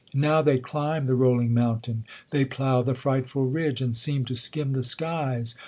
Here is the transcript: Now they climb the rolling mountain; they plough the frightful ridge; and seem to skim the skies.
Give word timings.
Now 0.15 0.41
they 0.41 0.57
climb 0.57 1.05
the 1.05 1.13
rolling 1.13 1.53
mountain; 1.53 2.05
they 2.31 2.43
plough 2.43 2.81
the 2.81 2.95
frightful 2.95 3.45
ridge; 3.45 3.81
and 3.81 3.95
seem 3.95 4.25
to 4.25 4.33
skim 4.33 4.73
the 4.73 4.81
skies. 4.81 5.53